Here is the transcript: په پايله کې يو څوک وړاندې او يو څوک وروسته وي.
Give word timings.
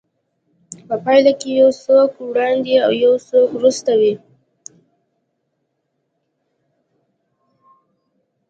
په 0.87 0.95
پايله 1.05 1.31
کې 1.39 1.49
يو 1.61 1.69
څوک 1.83 2.09
وړاندې 2.29 2.73
او 2.85 2.91
يو 3.03 3.13
څوک 3.27 3.47
وروسته 3.53 3.91
وي. 3.99 4.13